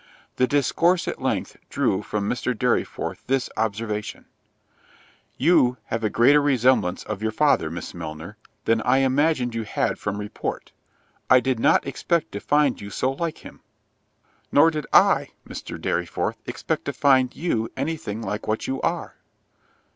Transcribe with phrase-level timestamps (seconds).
[0.37, 2.57] The discourse at length drew from Mr.
[2.57, 4.25] Dorriforth this observation:
[5.37, 8.35] "You have a greater resemblance of your father, Miss Milner,
[8.65, 10.71] than I imagined you had from report:
[11.29, 13.61] I did not expect to find you so like him."
[14.51, 15.79] "Nor did I, Mr.
[15.79, 19.17] Dorriforth, expect to find you any thing like what you are."